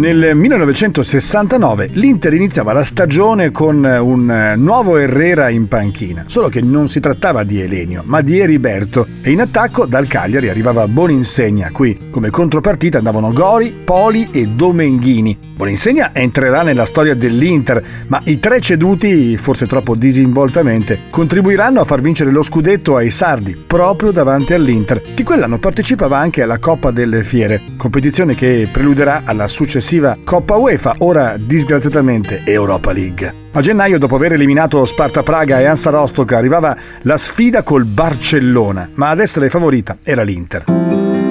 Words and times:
Nel 0.00 0.34
1969 0.34 1.90
l'Inter 1.92 2.32
iniziava 2.32 2.72
la 2.72 2.82
stagione 2.82 3.50
con 3.50 3.84
un 3.84 4.54
nuovo 4.56 4.96
Herrera 4.96 5.50
in 5.50 5.68
panchina, 5.68 6.24
solo 6.26 6.48
che 6.48 6.62
non 6.62 6.88
si 6.88 7.00
trattava 7.00 7.44
di 7.44 7.60
Elenio, 7.60 8.02
ma 8.06 8.22
di 8.22 8.38
Eriberto 8.38 9.06
e 9.20 9.30
in 9.30 9.42
attacco 9.42 9.84
dal 9.84 10.08
Cagliari 10.08 10.48
arrivava 10.48 10.88
Boninsegna, 10.88 11.68
qui 11.70 12.08
come 12.10 12.30
contropartita 12.30 12.96
andavano 12.96 13.30
Gori, 13.34 13.78
Poli 13.84 14.28
e 14.30 14.46
Domenghini. 14.46 15.48
Boninsegna 15.60 16.14
entrerà 16.14 16.62
nella 16.62 16.86
storia 16.86 17.14
dell'Inter, 17.14 17.84
ma 18.06 18.22
i 18.24 18.38
tre 18.38 18.60
ceduti, 18.60 19.36
forse 19.36 19.66
troppo 19.66 19.94
disinvoltamente, 19.94 20.98
contribuiranno 21.10 21.82
a 21.82 21.84
far 21.84 22.00
vincere 22.00 22.30
lo 22.30 22.42
scudetto 22.42 22.96
ai 22.96 23.10
sardi 23.10 23.62
proprio 23.66 24.10
davanti 24.10 24.54
all'Inter, 24.54 25.02
che 25.12 25.22
quell'anno 25.22 25.58
partecipava 25.58 26.16
anche 26.16 26.40
alla 26.40 26.58
Coppa 26.58 26.90
delle 26.90 27.22
Fiere, 27.22 27.60
competizione 27.76 28.34
che 28.34 28.66
preluderà 28.72 29.20
alla 29.26 29.46
successiva 29.46 29.88
Coppa 30.24 30.54
UEFA, 30.54 30.94
ora 30.98 31.36
disgraziatamente 31.36 32.42
Europa 32.44 32.92
League. 32.92 33.34
A 33.52 33.60
gennaio, 33.60 33.98
dopo 33.98 34.14
aver 34.14 34.34
eliminato 34.34 34.84
Sparta 34.84 35.24
Praga 35.24 35.58
e 35.58 35.66
Ansa 35.66 35.90
Rostock, 35.90 36.32
arrivava 36.32 36.76
la 37.02 37.16
sfida 37.16 37.64
col 37.64 37.84
Barcellona, 37.84 38.90
ma 38.94 39.08
ad 39.08 39.18
essere 39.18 39.50
favorita 39.50 39.98
era 40.04 40.22
l'Inter. 40.22 41.29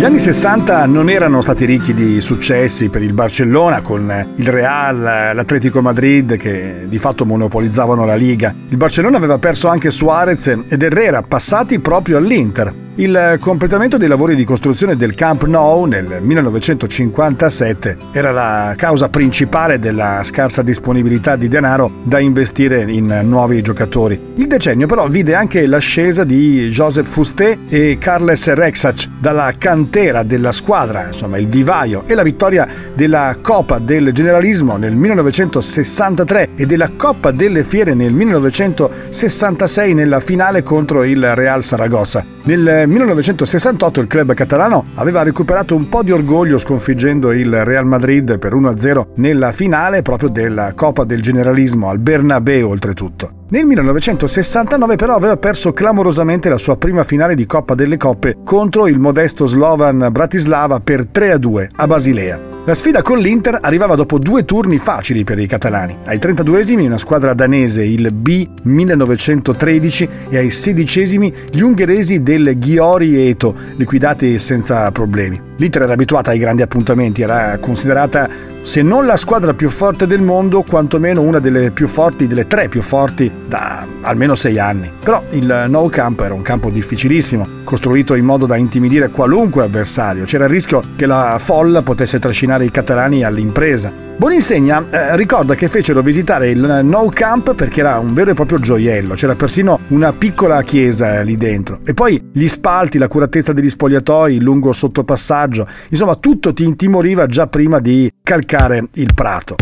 Gli 0.00 0.06
anni 0.06 0.18
60 0.18 0.86
non 0.86 1.10
erano 1.10 1.42
stati 1.42 1.66
ricchi 1.66 1.92
di 1.92 2.22
successi 2.22 2.88
per 2.88 3.02
il 3.02 3.12
Barcellona 3.12 3.82
con 3.82 4.32
il 4.36 4.48
Real, 4.48 4.98
l'Atletico 5.34 5.82
Madrid 5.82 6.38
che 6.38 6.86
di 6.88 6.98
fatto 6.98 7.26
monopolizzavano 7.26 8.06
la 8.06 8.14
Liga. 8.14 8.54
Il 8.68 8.78
Barcellona 8.78 9.18
aveva 9.18 9.36
perso 9.36 9.68
anche 9.68 9.90
Suarez 9.90 10.46
ed 10.66 10.82
Herrera 10.82 11.20
passati 11.20 11.80
proprio 11.80 12.16
all'Inter. 12.16 12.72
Il 13.00 13.38
completamento 13.40 13.96
dei 13.96 14.08
lavori 14.08 14.36
di 14.36 14.44
costruzione 14.44 14.94
del 14.94 15.14
Camp 15.14 15.44
Nou 15.44 15.86
nel 15.86 16.18
1957 16.20 17.96
era 18.12 18.30
la 18.30 18.74
causa 18.76 19.08
principale 19.08 19.78
della 19.78 20.20
scarsa 20.22 20.60
disponibilità 20.60 21.34
di 21.34 21.48
denaro 21.48 21.90
da 22.02 22.18
investire 22.18 22.82
in 22.82 23.20
nuovi 23.24 23.62
giocatori. 23.62 24.20
Il 24.34 24.48
decennio 24.48 24.86
però 24.86 25.08
vide 25.08 25.34
anche 25.34 25.64
l'ascesa 25.64 26.24
di 26.24 26.68
Joseph 26.68 27.08
Fusté 27.08 27.60
e 27.70 27.96
Carles 27.98 28.52
Rexach 28.52 29.08
dalla 29.18 29.50
cantera 29.56 30.22
della 30.22 30.52
squadra, 30.52 31.06
insomma 31.06 31.38
il 31.38 31.46
vivaio, 31.46 32.02
e 32.04 32.14
la 32.14 32.22
vittoria 32.22 32.68
della 32.94 33.34
Coppa 33.40 33.78
del 33.78 34.12
Generalismo 34.12 34.76
nel 34.76 34.94
1963 34.94 36.50
e 36.54 36.66
della 36.66 36.90
Coppa 36.94 37.30
delle 37.30 37.64
Fiere 37.64 37.94
nel 37.94 38.12
1966 38.12 39.94
nella 39.94 40.20
finale 40.20 40.62
contro 40.62 41.02
il 41.02 41.34
Real 41.34 41.64
Saragossa. 41.64 42.38
Nel 42.42 42.88
1968 42.88 44.00
il 44.00 44.06
club 44.06 44.32
catalano 44.32 44.86
aveva 44.94 45.22
recuperato 45.22 45.76
un 45.76 45.88
po' 45.88 46.02
di 46.02 46.10
orgoglio 46.10 46.58
sconfiggendo 46.58 47.32
il 47.32 47.64
Real 47.64 47.84
Madrid 47.84 48.38
per 48.38 48.54
1-0 48.54 49.08
nella 49.16 49.52
finale 49.52 50.00
proprio 50.00 50.30
della 50.30 50.72
Coppa 50.74 51.04
del 51.04 51.20
Generalismo 51.20 51.90
al 51.90 51.98
Bernabeu 51.98 52.70
oltretutto. 52.70 53.30
Nel 53.50 53.66
1969 53.66 54.96
però 54.96 55.14
aveva 55.14 55.36
perso 55.36 55.72
clamorosamente 55.72 56.48
la 56.48 56.58
sua 56.58 56.76
prima 56.76 57.04
finale 57.04 57.34
di 57.34 57.44
Coppa 57.44 57.74
delle 57.74 57.98
Coppe 57.98 58.38
contro 58.42 58.86
il 58.86 58.98
modesto 58.98 59.46
Slovan 59.46 60.08
Bratislava 60.10 60.80
per 60.80 61.08
3-2 61.12 61.66
a 61.76 61.86
Basilea. 61.86 62.49
La 62.66 62.74
sfida 62.74 63.00
con 63.00 63.18
l'Inter 63.18 63.56
arrivava 63.58 63.94
dopo 63.94 64.18
due 64.18 64.44
turni 64.44 64.76
facili 64.76 65.24
per 65.24 65.38
i 65.38 65.46
catalani. 65.46 65.96
Ai 66.04 66.18
32esimi 66.18 66.84
una 66.84 66.98
squadra 66.98 67.32
danese, 67.32 67.82
il 67.82 68.12
B 68.12 68.46
1913, 68.62 70.08
e 70.28 70.36
ai 70.36 70.48
16esimi 70.48 71.32
gli 71.50 71.60
ungheresi 71.60 72.22
del 72.22 72.58
Ghiori 72.58 73.28
Eto, 73.28 73.54
liquidati 73.76 74.38
senza 74.38 74.92
problemi. 74.92 75.40
L'Inter 75.56 75.82
era 75.82 75.94
abituata 75.94 76.32
ai 76.32 76.38
grandi 76.38 76.60
appuntamenti, 76.60 77.22
era 77.22 77.56
considerata 77.58 78.28
se 78.62 78.82
non 78.82 79.06
la 79.06 79.16
squadra 79.16 79.54
più 79.54 79.70
forte 79.70 80.06
del 80.06 80.20
mondo, 80.20 80.62
quantomeno 80.62 81.22
una 81.22 81.38
delle 81.38 81.70
più 81.70 81.88
forti, 81.88 82.26
delle 82.26 82.46
tre 82.46 82.68
più 82.68 82.82
forti 82.82 83.30
da 83.48 83.86
almeno 84.02 84.34
sei 84.34 84.58
anni. 84.58 84.90
Però 85.02 85.22
il 85.30 85.64
Nou 85.68 85.88
Camp 85.88 86.20
era 86.20 86.34
un 86.34 86.42
campo 86.42 86.68
difficilissimo, 86.68 87.46
costruito 87.64 88.14
in 88.14 88.26
modo 88.26 88.44
da 88.44 88.56
intimidire 88.56 89.08
qualunque 89.08 89.64
avversario. 89.64 90.24
C'era 90.24 90.44
il 90.44 90.50
rischio 90.50 90.82
che 90.94 91.06
la 91.06 91.38
folla 91.38 91.82
potesse 91.82 92.18
trascinare 92.18 92.66
i 92.66 92.70
catalani 92.70 93.24
all'impresa. 93.24 94.08
Boninsegna 94.20 94.84
eh, 94.90 95.16
ricorda 95.16 95.54
che 95.54 95.68
fecero 95.68 96.02
visitare 96.02 96.50
il 96.50 96.80
Nou 96.82 97.08
Camp 97.08 97.54
perché 97.54 97.80
era 97.80 97.98
un 97.98 98.12
vero 98.12 98.32
e 98.32 98.34
proprio 98.34 98.58
gioiello, 98.58 99.14
c'era 99.14 99.34
persino 99.34 99.80
una 99.88 100.12
piccola 100.12 100.62
chiesa 100.62 101.22
lì 101.22 101.36
dentro. 101.36 101.80
E 101.86 101.94
poi 101.94 102.28
gli 102.30 102.46
spalti, 102.46 102.98
l'accuratezza 102.98 103.54
degli 103.54 103.70
spogliatoi, 103.70 104.34
il 104.34 104.42
lungo 104.42 104.74
sottopassaggio, 104.74 105.66
insomma 105.88 106.16
tutto 106.16 106.52
ti 106.52 106.64
intimoriva 106.64 107.24
già 107.24 107.46
prima 107.46 107.78
di 107.78 108.12
calcare 108.22 108.49
il 108.94 109.14
prato. 109.14 109.54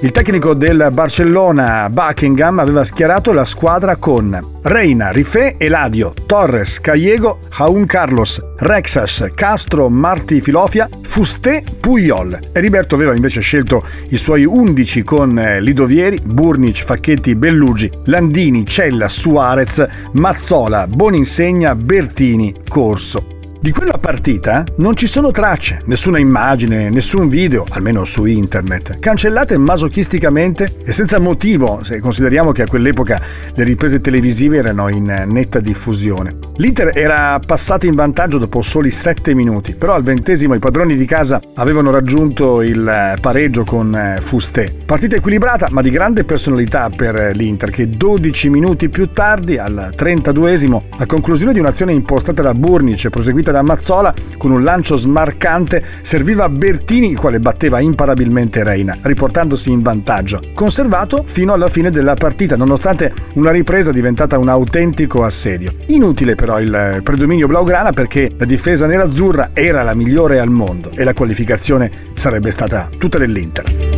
Il 0.00 0.12
tecnico 0.12 0.52
del 0.52 0.90
Barcellona, 0.92 1.88
Buckingham, 1.90 2.58
aveva 2.58 2.84
schierato 2.84 3.32
la 3.32 3.46
squadra 3.46 3.96
con 3.96 4.58
Reina, 4.60 5.08
Rifé, 5.08 5.54
Eladio, 5.56 6.12
Torres, 6.26 6.80
Callego, 6.80 7.38
Jaun 7.50 7.86
Carlos, 7.86 8.44
Rexas, 8.58 9.30
Castro, 9.34 9.88
Marti 9.88 10.42
Filofia, 10.42 10.86
Fusté, 11.18 11.64
Puyol. 11.80 12.38
Heriberto 12.52 12.94
aveva 12.94 13.12
invece 13.12 13.40
scelto 13.40 13.84
i 14.10 14.16
suoi 14.16 14.44
11 14.44 15.02
con 15.02 15.34
Lidovieri, 15.58 16.20
Burnic, 16.22 16.84
Facchetti, 16.84 17.34
Bellugi, 17.34 17.90
Landini, 18.04 18.64
Cella, 18.64 19.08
Suarez, 19.08 19.84
Mazzola, 20.12 20.86
Boninsegna, 20.86 21.74
Bertini, 21.74 22.54
Corso. 22.68 23.37
Di 23.60 23.72
quella 23.72 23.98
partita 23.98 24.62
non 24.76 24.94
ci 24.94 25.08
sono 25.08 25.32
tracce, 25.32 25.82
nessuna 25.86 26.20
immagine, 26.20 26.90
nessun 26.90 27.28
video, 27.28 27.66
almeno 27.70 28.04
su 28.04 28.24
internet, 28.24 29.00
cancellate 29.00 29.58
masochisticamente 29.58 30.76
e 30.84 30.92
senza 30.92 31.18
motivo, 31.18 31.80
se 31.82 31.98
consideriamo 31.98 32.52
che 32.52 32.62
a 32.62 32.66
quell'epoca 32.68 33.20
le 33.52 33.64
riprese 33.64 34.00
televisive 34.00 34.58
erano 34.58 34.88
in 34.88 35.24
netta 35.26 35.58
diffusione. 35.58 36.36
L'Inter 36.58 36.96
era 36.96 37.40
passata 37.44 37.86
in 37.86 37.96
vantaggio 37.96 38.38
dopo 38.38 38.62
soli 38.62 38.92
7 38.92 39.34
minuti, 39.34 39.74
però 39.74 39.94
al 39.94 40.04
ventesimo 40.04 40.54
i 40.54 40.60
padroni 40.60 40.96
di 40.96 41.04
casa 41.04 41.40
avevano 41.54 41.90
raggiunto 41.90 42.62
il 42.62 43.16
pareggio 43.20 43.64
con 43.64 44.18
Fusté. 44.20 44.72
Partita 44.86 45.16
equilibrata 45.16 45.66
ma 45.72 45.82
di 45.82 45.90
grande 45.90 46.22
personalità 46.22 46.90
per 46.94 47.34
l'Inter 47.34 47.70
che 47.70 47.88
12 47.90 48.50
minuti 48.50 48.88
più 48.88 49.10
tardi, 49.10 49.58
al 49.58 49.92
32esimo, 49.96 50.82
a 50.96 51.06
conclusione 51.06 51.52
di 51.52 51.58
un'azione 51.58 51.92
impostata 51.92 52.40
da 52.40 52.54
Burnic 52.54 53.06
e 53.06 53.10
proseguita 53.48 53.52
da 53.52 53.62
Mazzola 53.62 54.14
con 54.36 54.50
un 54.50 54.62
lancio 54.62 54.96
smarcante 54.96 55.82
serviva 56.02 56.48
Bertini 56.48 57.10
il 57.10 57.18
quale 57.18 57.40
batteva 57.40 57.80
imparabilmente 57.80 58.62
Reina 58.62 58.96
riportandosi 59.00 59.70
in 59.70 59.82
vantaggio. 59.82 60.40
Conservato 60.54 61.24
fino 61.26 61.52
alla 61.52 61.68
fine 61.68 61.90
della 61.90 62.14
partita 62.14 62.56
nonostante 62.56 63.12
una 63.34 63.50
ripresa 63.50 63.92
diventata 63.92 64.38
un 64.38 64.48
autentico 64.48 65.24
assedio. 65.24 65.72
Inutile 65.86 66.34
però 66.34 66.60
il 66.60 67.00
predominio 67.02 67.46
blaugrana 67.46 67.92
perché 67.92 68.30
la 68.36 68.44
difesa 68.44 68.86
nerazzurra 68.86 69.50
era 69.52 69.82
la 69.82 69.94
migliore 69.94 70.38
al 70.38 70.50
mondo 70.50 70.90
e 70.94 71.04
la 71.04 71.14
qualificazione 71.14 71.90
sarebbe 72.14 72.50
stata 72.50 72.88
tutta 72.96 73.18
dell'Inter 73.18 73.97